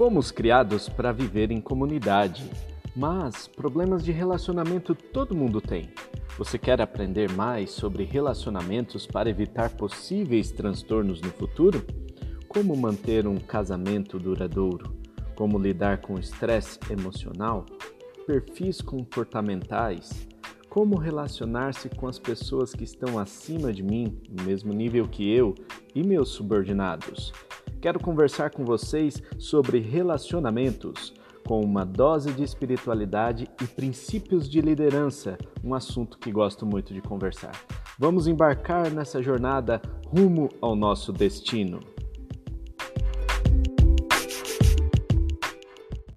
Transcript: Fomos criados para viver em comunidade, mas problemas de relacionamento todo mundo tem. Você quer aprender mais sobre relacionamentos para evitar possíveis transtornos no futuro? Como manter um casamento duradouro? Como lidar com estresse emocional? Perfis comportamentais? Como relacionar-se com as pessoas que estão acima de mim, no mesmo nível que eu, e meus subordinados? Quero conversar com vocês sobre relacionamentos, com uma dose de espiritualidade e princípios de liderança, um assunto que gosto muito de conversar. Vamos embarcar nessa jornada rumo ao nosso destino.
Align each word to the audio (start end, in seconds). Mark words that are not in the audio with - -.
Fomos 0.00 0.30
criados 0.30 0.88
para 0.88 1.12
viver 1.12 1.50
em 1.50 1.60
comunidade, 1.60 2.50
mas 2.96 3.46
problemas 3.46 4.02
de 4.02 4.10
relacionamento 4.10 4.94
todo 4.94 5.36
mundo 5.36 5.60
tem. 5.60 5.90
Você 6.38 6.58
quer 6.58 6.80
aprender 6.80 7.30
mais 7.32 7.70
sobre 7.72 8.04
relacionamentos 8.04 9.06
para 9.06 9.28
evitar 9.28 9.68
possíveis 9.76 10.50
transtornos 10.50 11.20
no 11.20 11.28
futuro? 11.28 11.84
Como 12.48 12.74
manter 12.74 13.26
um 13.26 13.36
casamento 13.36 14.18
duradouro? 14.18 14.96
Como 15.34 15.58
lidar 15.58 16.00
com 16.00 16.18
estresse 16.18 16.78
emocional? 16.88 17.66
Perfis 18.26 18.80
comportamentais? 18.80 20.26
Como 20.70 20.96
relacionar-se 20.96 21.90
com 21.90 22.08
as 22.08 22.18
pessoas 22.18 22.72
que 22.72 22.84
estão 22.84 23.18
acima 23.18 23.70
de 23.70 23.82
mim, 23.82 24.18
no 24.30 24.44
mesmo 24.44 24.72
nível 24.72 25.06
que 25.06 25.30
eu, 25.30 25.54
e 25.94 26.02
meus 26.02 26.30
subordinados? 26.30 27.34
Quero 27.80 27.98
conversar 27.98 28.50
com 28.50 28.62
vocês 28.62 29.22
sobre 29.38 29.78
relacionamentos, 29.78 31.14
com 31.46 31.60
uma 31.62 31.84
dose 31.84 32.30
de 32.30 32.42
espiritualidade 32.42 33.48
e 33.62 33.66
princípios 33.66 34.48
de 34.48 34.60
liderança, 34.60 35.38
um 35.64 35.74
assunto 35.74 36.18
que 36.18 36.30
gosto 36.30 36.66
muito 36.66 36.92
de 36.92 37.00
conversar. 37.00 37.52
Vamos 37.98 38.26
embarcar 38.26 38.90
nessa 38.90 39.22
jornada 39.22 39.80
rumo 40.06 40.50
ao 40.60 40.76
nosso 40.76 41.10
destino. 41.10 41.80